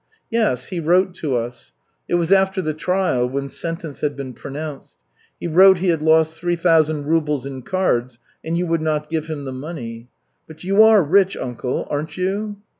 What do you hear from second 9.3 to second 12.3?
the money. But you are rich, uncle, aren't